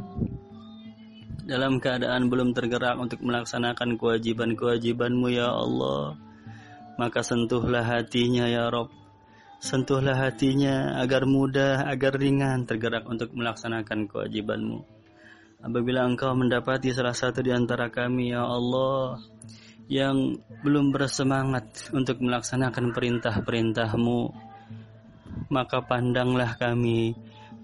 dalam 1.45 1.77
keadaan 1.77 2.31
belum 2.31 2.55
tergerak 2.55 2.97
untuk 2.97 3.21
melaksanakan 3.23 3.95
kewajiban-kewajibanmu 3.95 5.27
ya 5.31 5.47
Allah 5.53 6.17
maka 6.97 7.21
sentuhlah 7.21 7.85
hatinya 7.85 8.49
ya 8.49 8.73
Rob. 8.73 8.89
Sentuhlah 9.57 10.17
hatinya 10.17 11.01
agar 11.01 11.25
mudah 11.25 11.85
agar 11.89 12.13
ringan 12.17 12.65
tergerak 12.65 13.05
untuk 13.09 13.33
melaksanakan 13.33 14.05
kewajibanmu. 14.09 14.85
Apabila 15.61 16.05
engkau 16.05 16.37
mendapati 16.37 16.93
salah 16.93 17.17
satu 17.17 17.41
di 17.41 17.49
antara 17.49 17.89
kami, 17.89 18.29
ya 18.29 18.45
Allah, 18.45 19.17
yang 19.89 20.37
belum 20.61 20.93
bersemangat 20.93 21.89
untuk 21.89 22.21
melaksanakan 22.21 22.93
perintah-perintahmu, 22.93 24.29
maka 25.47 25.79
pandanglah 25.83 26.55
kami, 26.59 27.15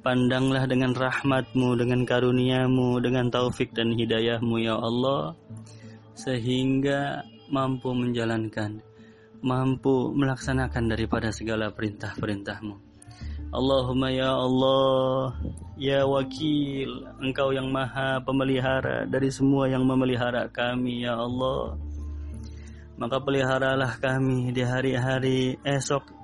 pandanglah 0.04 0.68
dengan 0.68 0.92
rahmatmu, 0.92 1.80
dengan 1.80 2.04
karuniamu, 2.04 3.00
dengan 3.00 3.32
taufik 3.32 3.72
dan 3.72 3.96
hidayahmu, 3.96 4.60
ya 4.60 4.76
Allah, 4.76 5.36
sehingga 6.16 7.24
mampu 7.52 7.92
menjalankan, 7.92 8.80
mampu 9.44 10.12
melaksanakan 10.16 10.92
daripada 10.92 11.32
segala 11.32 11.72
perintah-perintahmu. 11.72 12.94
Allahumma 13.54 14.10
ya 14.10 14.34
Allah, 14.34 15.38
ya 15.78 16.02
wakil, 16.10 17.06
Engkau 17.22 17.54
yang 17.54 17.70
maha 17.70 18.18
pemelihara 18.26 19.06
dari 19.06 19.30
semua 19.30 19.70
yang 19.70 19.86
memelihara 19.86 20.50
kami 20.50 21.06
ya 21.06 21.14
Allah. 21.14 21.78
Maka 22.98 23.22
peliharalah 23.22 24.02
kami 24.02 24.50
di 24.54 24.66
hari-hari 24.66 25.62
esok 25.62 26.23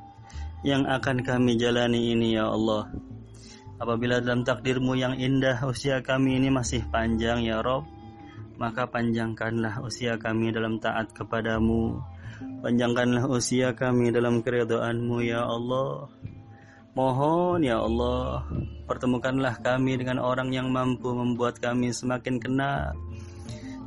yang 0.64 0.84
akan 0.84 1.24
kami 1.24 1.56
jalani 1.56 2.12
ini 2.12 2.36
ya 2.36 2.52
Allah. 2.52 2.92
Apabila 3.80 4.20
dalam 4.20 4.44
takdirmu 4.44 4.92
yang 5.00 5.16
indah 5.16 5.64
usia 5.64 6.04
kami 6.04 6.36
ini 6.36 6.52
masih 6.52 6.84
panjang 6.92 7.48
ya 7.48 7.64
Rob, 7.64 7.88
maka 8.60 8.84
panjangkanlah 8.92 9.80
usia 9.80 10.20
kami 10.20 10.52
dalam 10.52 10.84
taat 10.84 11.16
kepadamu. 11.16 11.96
Panjangkanlah 12.60 13.24
usia 13.32 13.72
kami 13.72 14.12
dalam 14.12 14.44
keredoanmu 14.44 15.24
ya 15.24 15.48
Allah. 15.48 16.12
Mohon 16.92 17.64
ya 17.64 17.80
Allah, 17.80 18.44
pertemukanlah 18.84 19.64
kami 19.64 19.96
dengan 19.96 20.20
orang 20.20 20.52
yang 20.52 20.68
mampu 20.68 21.16
membuat 21.16 21.64
kami 21.64 21.96
semakin 21.96 22.36
kenal, 22.36 22.92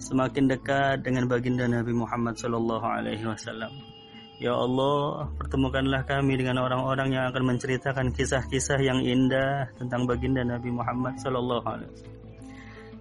semakin 0.00 0.48
dekat 0.48 1.04
dengan 1.04 1.28
baginda 1.28 1.68
Nabi 1.68 1.92
Muhammad 1.92 2.40
Sallallahu 2.40 2.86
Alaihi 2.88 3.28
Wasallam. 3.28 3.91
Ya 4.42 4.58
Allah, 4.58 5.30
pertemukanlah 5.38 6.02
kami 6.02 6.34
dengan 6.34 6.66
orang-orang 6.66 7.14
yang 7.14 7.30
akan 7.30 7.54
menceritakan 7.54 8.10
kisah-kisah 8.10 8.82
yang 8.82 8.98
indah 8.98 9.70
tentang 9.78 10.02
baginda 10.02 10.42
Nabi 10.42 10.74
Muhammad 10.74 11.14
Sallallahu 11.22 11.62
Alaihi 11.62 11.86
Wasallam. 11.94 12.18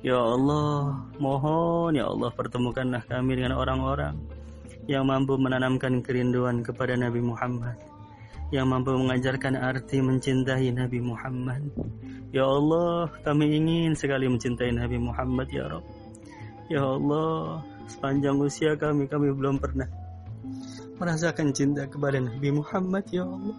Ya 0.06 0.22
Allah, 0.22 1.02
mohon 1.18 1.98
ya 1.98 2.06
Allah 2.14 2.30
pertemukanlah 2.30 3.02
kami 3.10 3.42
dengan 3.42 3.58
orang-orang 3.58 4.22
yang 4.86 5.02
mampu 5.10 5.34
menanamkan 5.42 6.06
kerinduan 6.06 6.62
kepada 6.62 6.94
Nabi 6.94 7.26
Muhammad 7.26 7.74
yang 8.54 8.70
mampu 8.70 8.94
mengajarkan 8.94 9.58
arti 9.58 9.98
mencintai 9.98 10.70
Nabi 10.78 11.02
Muhammad. 11.02 11.74
Ya 12.30 12.46
Allah, 12.46 13.10
kami 13.26 13.58
ingin 13.58 13.98
sekali 13.98 14.30
mencintai 14.30 14.78
Nabi 14.78 15.02
Muhammad 15.02 15.50
ya 15.50 15.66
Rabb. 15.66 15.90
Ya 16.70 16.86
Allah, 16.86 17.66
sepanjang 17.90 18.38
usia 18.38 18.78
kami, 18.78 19.10
kami 19.10 19.34
belum 19.34 19.58
pernah 19.58 20.01
merasakan 21.02 21.50
cinta 21.50 21.90
kepada 21.90 22.22
Nabi 22.22 22.54
Muhammad, 22.54 23.02
Ya 23.10 23.26
Allah. 23.26 23.58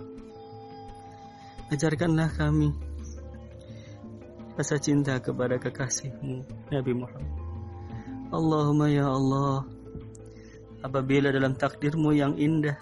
Ajarkanlah 1.74 2.30
kami 2.38 2.70
rasa 4.54 4.78
cinta 4.78 5.18
kepada 5.18 5.58
kekasihmu, 5.58 6.70
Nabi 6.70 6.92
Muhammad. 6.94 7.34
Allahumma 8.30 8.86
ya 8.86 9.10
Allah, 9.10 9.66
apabila 10.86 11.34
dalam 11.34 11.58
takdirmu 11.58 12.14
yang 12.14 12.38
indah, 12.38 12.78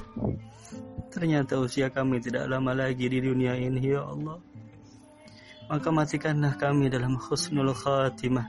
ternyata 1.09 1.57
usia 1.57 1.89
kami 1.89 2.21
tidak 2.21 2.45
lama 2.45 2.77
lagi 2.77 3.09
di 3.09 3.17
dunia 3.17 3.57
ini, 3.57 3.97
ya 3.97 4.05
Allah. 4.05 4.45
Maka 5.73 5.89
matikanlah 5.89 6.53
kami 6.61 6.93
dalam 6.93 7.17
khusnul 7.17 7.73
khatimah. 7.73 8.45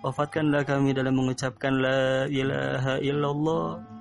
Wafatkanlah 0.00 0.64
kami 0.64 0.96
dalam 0.96 1.20
mengucapkan 1.20 1.74
la 1.76 2.24
ilaha 2.32 2.96
illallah. 3.02 3.91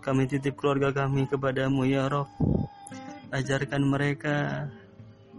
Kami 0.00 0.24
titip 0.24 0.56
keluarga 0.56 1.04
kami 1.04 1.28
kepadamu 1.28 1.84
ya 1.84 2.08
Rabb. 2.08 2.32
Ajarkan 3.36 3.84
mereka, 3.84 4.64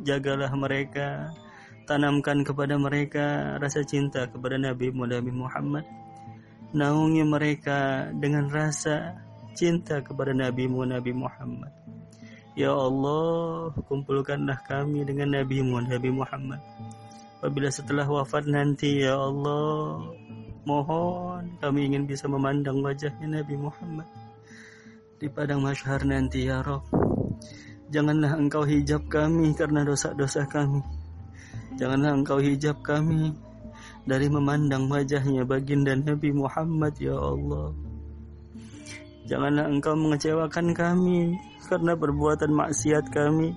jagalah 0.05 0.53
mereka, 0.53 1.33
tanamkan 1.89 2.45
kepada 2.45 2.77
mereka 2.77 3.57
rasa 3.57 3.81
cinta 3.81 4.29
kepada 4.29 4.61
Nabi 4.61 4.93
Muhammad. 5.33 5.81
Naungi 6.77 7.25
mereka 7.25 8.13
dengan 8.13 8.53
rasa 8.53 9.17
cinta 9.57 9.97
kepada 10.05 10.29
Nabi 10.29 10.69
Muhammad. 10.69 11.73
Ya 12.53 12.69
Allah, 12.69 13.73
kumpulkanlah 13.89 14.61
kami 14.69 15.01
dengan 15.09 15.41
Nabi 15.41 15.65
Muhammad. 16.13 16.61
Apabila 17.41 17.73
setelah 17.73 18.05
wafat 18.05 18.45
nanti, 18.45 19.09
Ya 19.09 19.17
Allah, 19.17 20.05
mohon 20.69 21.57
kami 21.57 21.89
ingin 21.89 22.05
bisa 22.05 22.29
memandang 22.29 22.85
wajahnya 22.85 23.41
Nabi 23.41 23.57
Muhammad 23.57 24.05
di 25.21 25.29
padang 25.29 25.61
masyhar 25.61 26.01
nanti, 26.01 26.49
Ya 26.49 26.65
Rob. 26.65 26.81
Janganlah 27.93 28.41
engkau 28.41 28.65
hijab 28.65 29.05
kami 29.05 29.53
karena 29.53 29.85
dosa-dosa 29.85 30.49
kami. 30.49 30.81
Janganlah 31.77 32.17
engkau 32.17 32.41
hijab 32.41 32.81
kami 32.81 33.29
dari 34.09 34.25
memandang 34.33 34.89
wajahnya 34.89 35.45
baginda 35.45 35.93
Nabi 35.93 36.33
Muhammad, 36.33 36.97
Ya 36.97 37.13
Allah. 37.13 37.69
Janganlah 39.29 39.69
engkau 39.69 39.93
mengecewakan 39.93 40.73
kami 40.73 41.37
karena 41.69 41.93
perbuatan 41.93 42.57
maksiat 42.57 43.13
kami. 43.13 43.53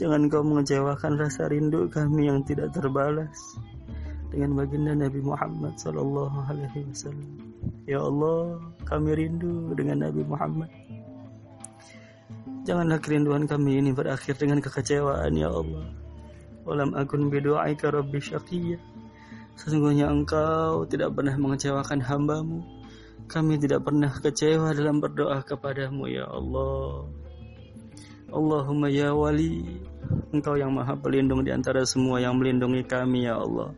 Jangan 0.00 0.24
engkau 0.24 0.40
mengecewakan 0.40 1.20
rasa 1.20 1.52
rindu 1.52 1.84
kami 1.92 2.32
yang 2.32 2.40
tidak 2.48 2.72
terbalas 2.72 3.36
dengan 4.32 4.56
baginda 4.56 4.96
Nabi 4.96 5.20
Muhammad 5.20 5.76
sallallahu 5.76 6.48
alaihi 6.48 6.88
wasallam. 6.88 7.30
Ya 7.84 8.00
Allah, 8.00 8.58
kami 8.88 9.10
rindu 9.12 9.76
dengan 9.76 10.08
Nabi 10.08 10.24
Muhammad. 10.24 10.70
Janganlah 12.64 12.98
kerinduan 12.98 13.44
kami 13.44 13.78
ini 13.78 13.92
berakhir 13.92 14.40
dengan 14.40 14.64
kekecewaan 14.64 15.36
ya 15.36 15.52
Allah. 15.52 15.92
Walam 16.64 16.96
akun 16.96 17.28
bidu'aika 17.28 17.92
rabbi 17.92 18.16
syaqiyya. 18.16 18.80
Sesungguhnya 19.60 20.08
engkau 20.08 20.88
tidak 20.88 21.12
pernah 21.12 21.36
mengecewakan 21.36 22.00
hambamu 22.00 22.64
kami 23.32 23.56
tidak 23.56 23.88
pernah 23.88 24.12
kecewa 24.12 24.76
dalam 24.76 25.00
berdoa 25.00 25.40
kepadamu 25.40 26.04
ya 26.04 26.28
Allah. 26.28 27.08
Allahumma 28.32 28.88
ya 28.88 29.12
wali, 29.12 29.80
Engkau 30.32 30.56
yang 30.56 30.72
maha 30.72 30.96
pelindung 30.96 31.44
di 31.44 31.52
antara 31.52 31.84
semua 31.84 32.20
yang 32.20 32.36
melindungi 32.36 32.84
kami 32.84 33.28
ya 33.28 33.40
Allah. 33.40 33.72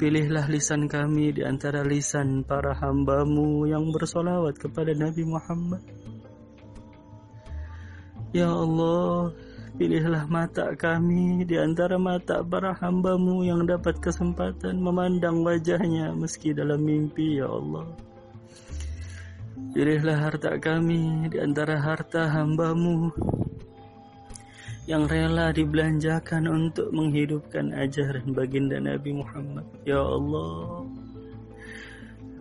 Pilihlah 0.00 0.48
lisan 0.48 0.88
kami 0.88 1.28
di 1.36 1.44
antara 1.44 1.84
lisan 1.84 2.40
para 2.40 2.72
hambamu 2.72 3.68
yang 3.68 3.92
bersolawat 3.92 4.56
kepada 4.56 4.96
Nabi 4.96 5.28
Muhammad. 5.28 5.84
Ya 8.32 8.48
Allah, 8.48 9.28
pilihlah 9.76 10.24
mata 10.24 10.72
kami 10.72 11.44
di 11.44 11.60
antara 11.60 12.00
mata 12.00 12.40
para 12.40 12.72
hambamu 12.80 13.44
yang 13.44 13.68
dapat 13.68 14.00
kesempatan 14.00 14.80
memandang 14.80 15.44
wajahnya 15.44 16.16
meski 16.16 16.56
dalam 16.56 16.80
mimpi 16.80 17.36
ya 17.36 17.52
Allah. 17.52 17.92
Pilihlah 19.76 20.16
harta 20.16 20.56
kami 20.56 21.28
di 21.28 21.36
antara 21.44 21.76
harta 21.76 22.24
hambamu 22.24 23.12
yang 24.90 25.06
rela 25.06 25.54
dibelanjakan 25.54 26.50
untuk 26.50 26.90
menghidupkan 26.90 27.70
ajaran 27.78 28.34
baginda 28.34 28.82
Nabi 28.82 29.22
Muhammad. 29.22 29.62
Ya 29.86 30.02
Allah, 30.02 30.82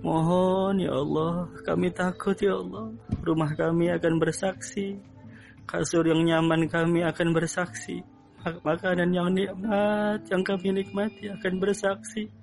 mohon 0.01 0.81
ya 0.81 0.97
Allah, 0.97 1.45
kami 1.61 1.93
takut 1.93 2.33
ya 2.41 2.57
Allah, 2.57 2.89
rumah 3.21 3.53
kami 3.53 3.93
akan 3.93 4.17
bersaksi, 4.17 4.97
kasur 5.69 6.09
yang 6.09 6.25
nyaman 6.25 6.65
kami 6.65 7.05
akan 7.05 7.37
bersaksi, 7.37 8.01
makanan 8.65 9.13
yang 9.13 9.29
nikmat 9.29 10.25
yang 10.33 10.41
kami 10.41 10.73
nikmati 10.73 11.29
akan 11.29 11.53
bersaksi, 11.61 12.33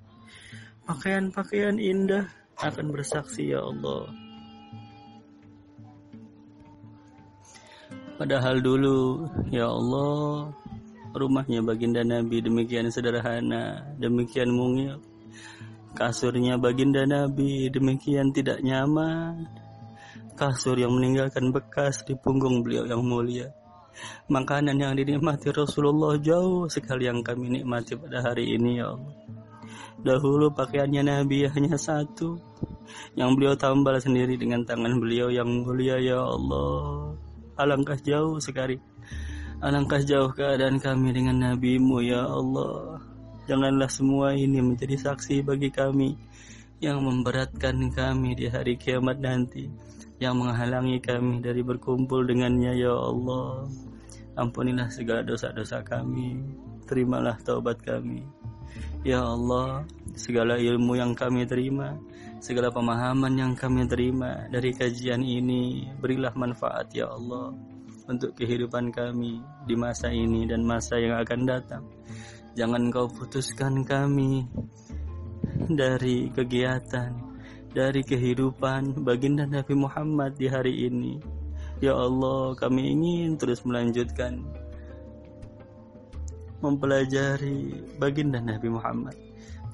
pakaian-pakaian 0.87 1.83
indah 1.83 2.31
akan 2.63 2.95
bersaksi 2.95 3.51
ya 3.51 3.59
Allah. 3.59 4.26
Padahal 8.17 8.65
dulu, 8.65 9.29
ya 9.53 9.69
Allah, 9.69 10.49
rumahnya 11.13 11.61
baginda 11.61 12.01
Nabi 12.01 12.41
demikian 12.41 12.89
sederhana, 12.89 13.93
demikian 14.01 14.49
mungil. 14.49 14.97
Kasurnya 15.93 16.57
baginda 16.57 17.05
Nabi 17.05 17.69
demikian 17.69 18.33
tidak 18.33 18.65
nyaman. 18.65 19.45
Kasur 20.33 20.81
yang 20.81 20.97
meninggalkan 20.97 21.53
bekas 21.53 22.05
di 22.09 22.17
punggung 22.17 22.65
beliau 22.65 22.89
yang 22.89 23.05
mulia. 23.05 23.53
Makanan 24.29 24.77
yang 24.77 24.93
dinikmati 24.93 25.53
Rasulullah 25.53 26.17
jauh 26.21 26.69
sekali 26.69 27.09
yang 27.09 27.25
kami 27.25 27.61
nikmati 27.61 27.97
pada 27.97 28.21
hari 28.21 28.57
ini 28.57 28.81
ya 28.81 28.93
Allah. 28.93 29.17
Dahulu 29.97 30.53
pakaiannya 30.53 31.05
Nabi 31.05 31.49
hanya 31.49 31.81
satu, 31.81 32.37
yang 33.17 33.33
beliau 33.37 33.57
tambal 33.57 33.97
sendiri 33.97 34.37
dengan 34.37 34.65
tangan 34.65 35.01
beliau 35.01 35.33
yang 35.33 35.49
mulia 35.65 35.97
ya 35.97 36.21
Allah. 36.21 37.17
Alangkah 37.57 37.97
jauh 37.97 38.37
sekali. 38.37 38.77
Alangkah 39.65 40.05
jauh 40.05 40.29
keadaan 40.37 40.77
kami 40.77 41.17
dengan 41.17 41.41
NabiMu 41.41 42.05
ya 42.05 42.29
Allah. 42.29 43.01
Janganlah 43.49 43.89
semua 43.89 44.37
ini 44.37 44.61
menjadi 44.61 45.01
saksi 45.01 45.41
bagi 45.41 45.73
kami 45.73 46.13
yang 46.85 47.01
memberatkan 47.01 47.89
kami 47.89 48.37
di 48.37 48.53
hari 48.53 48.77
kiamat 48.77 49.17
nanti, 49.25 49.73
yang 50.21 50.37
menghalangi 50.37 51.01
kami 51.01 51.41
dari 51.41 51.65
berkumpul 51.65 52.29
dengannya 52.29 52.77
ya 52.77 52.93
Allah. 52.93 53.65
Ampunilah 54.37 54.93
segala 54.93 55.25
dosa-dosa 55.25 55.81
kami, 55.81 56.37
terimalah 56.85 57.41
taubat 57.41 57.81
kami. 57.81 58.21
Ya 59.01 59.25
Allah, 59.25 59.89
segala 60.13 60.61
ilmu 60.61 61.01
yang 61.01 61.17
kami 61.17 61.49
terima, 61.49 61.97
segala 62.41 62.69
pemahaman 62.69 63.33
yang 63.37 63.53
kami 63.57 63.89
terima 63.89 64.45
dari 64.53 64.73
kajian 64.73 65.25
ini, 65.25 65.89
berilah 66.01 66.33
manfaat 66.37 66.93
ya 66.93 67.09
Allah 67.09 67.57
untuk 68.07 68.39
kehidupan 68.39 68.95
kami 68.95 69.43
di 69.67 69.75
masa 69.75 70.09
ini 70.11 70.47
dan 70.47 70.63
masa 70.63 70.97
yang 70.97 71.19
akan 71.19 71.41
datang. 71.47 71.85
Jangan 72.57 72.89
kau 72.89 73.11
putuskan 73.11 73.85
kami 73.85 74.49
dari 75.69 76.33
kegiatan, 76.33 77.13
dari 77.75 78.01
kehidupan 78.01 79.05
baginda 79.05 79.45
Nabi 79.45 79.75
Muhammad 79.77 80.39
di 80.39 80.47
hari 80.49 80.89
ini. 80.89 81.21
Ya 81.85 81.93
Allah, 81.93 82.57
kami 82.57 82.97
ingin 82.97 83.37
terus 83.37 83.61
melanjutkan 83.69 84.41
mempelajari 86.65 87.85
baginda 88.01 88.41
Nabi 88.41 88.73
Muhammad. 88.73 89.17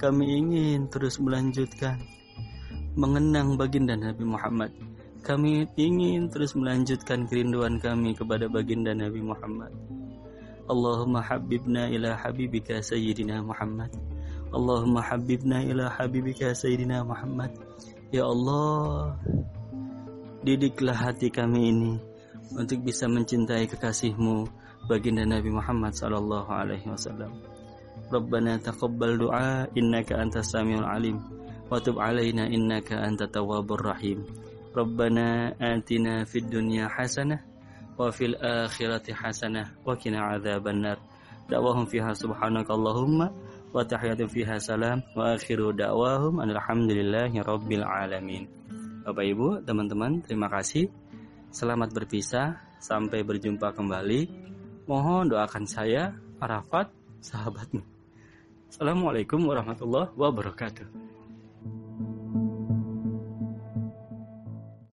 Kami 0.02 0.42
ingin 0.42 0.90
terus 0.90 1.22
melanjutkan 1.22 2.02
mengenang 2.92 3.56
baginda 3.56 3.96
Nabi 3.96 4.24
Muhammad. 4.24 4.70
Kami 5.22 5.64
ingin 5.78 6.26
terus 6.28 6.52
melanjutkan 6.58 7.30
kerinduan 7.30 7.78
kami 7.78 8.12
kepada 8.12 8.50
baginda 8.50 8.90
Nabi 8.92 9.22
Muhammad. 9.22 9.70
Allahumma 10.66 11.22
habibna 11.22 11.86
ila 11.90 12.18
habibika 12.18 12.82
sayyidina 12.82 13.42
Muhammad. 13.42 13.90
Allahumma 14.52 15.00
habibna 15.00 15.62
ila 15.62 15.88
habibika 15.88 16.52
sayyidina 16.52 17.06
Muhammad. 17.06 17.54
Ya 18.12 18.28
Allah, 18.28 19.16
didiklah 20.44 20.94
hati 20.94 21.32
kami 21.32 21.70
ini 21.70 21.92
untuk 22.52 22.84
bisa 22.84 23.08
mencintai 23.08 23.64
kekasihmu 23.70 24.44
baginda 24.90 25.24
Nabi 25.24 25.48
Muhammad 25.48 25.96
sallallahu 25.96 26.50
alaihi 26.50 26.90
wasallam. 26.90 27.32
Rabbana 28.12 28.60
taqabbal 28.60 29.16
du'a 29.16 29.64
innaka 29.72 30.20
antas 30.20 30.52
samiul 30.52 30.84
alim. 30.84 31.16
وتب 31.71 31.99
علينا 31.99 32.47
إنك 32.47 32.93
أنت 32.93 33.21
التواب 33.21 33.67
الرحيم 33.71 34.25
ربنا 34.75 35.55
آتنا 35.61 36.23
في 36.23 36.37
الدنيا 36.39 36.87
حسنة 36.87 37.39
وفي 37.97 38.25
الآخرة 38.25 39.13
حسنة 39.13 39.63
وقنا 39.85 40.19
عذاب 40.21 40.67
النار 40.67 40.97
دعواهم 41.49 41.85
فيها 41.85 42.13
سبحانك 42.13 42.71
اللهم 42.71 43.19
wa 43.77 43.83
tahiyatu 43.83 44.25
fiha 44.31 44.57
salam 44.63 45.03
wa 45.11 45.35
akhiru 45.35 45.75
da'wahum 45.75 46.39
alhamdulillahi 46.39 47.43
rabbil 47.43 47.83
alamin. 47.83 48.47
Bapak 49.03 49.21
Ibu, 49.23 49.63
teman-teman, 49.63 50.23
terima 50.23 50.49
kasih. 50.51 50.91
Selamat 51.51 51.91
berpisah, 51.95 52.59
sampai 52.79 53.23
berjumpa 53.23 53.71
kembali. 53.75 54.27
Mohon 54.87 55.35
doakan 55.35 55.63
saya, 55.67 56.15
Arafat, 56.39 56.91
sahabatmu. 57.23 57.83
Assalamualaikum 58.67 59.45
warahmatullahi 59.47 60.11
wabarakatuh. 60.15 60.87